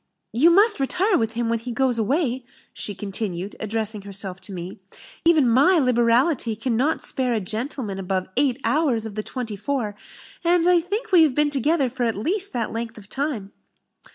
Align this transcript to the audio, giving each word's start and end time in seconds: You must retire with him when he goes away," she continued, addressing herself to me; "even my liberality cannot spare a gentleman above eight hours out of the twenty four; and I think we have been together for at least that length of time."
You 0.33 0.49
must 0.49 0.79
retire 0.79 1.15
with 1.15 1.33
him 1.33 1.47
when 1.47 1.59
he 1.59 1.71
goes 1.71 1.99
away," 1.99 2.43
she 2.73 2.95
continued, 2.95 3.55
addressing 3.59 4.01
herself 4.01 4.41
to 4.41 4.51
me; 4.51 4.79
"even 5.25 5.47
my 5.47 5.77
liberality 5.77 6.55
cannot 6.55 7.03
spare 7.03 7.35
a 7.35 7.39
gentleman 7.39 7.99
above 7.99 8.25
eight 8.35 8.59
hours 8.63 9.05
out 9.05 9.09
of 9.09 9.13
the 9.13 9.21
twenty 9.21 9.55
four; 9.55 9.93
and 10.43 10.67
I 10.67 10.79
think 10.79 11.11
we 11.11 11.21
have 11.21 11.35
been 11.35 11.51
together 11.51 11.87
for 11.87 12.05
at 12.05 12.15
least 12.15 12.51
that 12.51 12.71
length 12.73 12.97
of 12.97 13.09
time." 13.09 13.51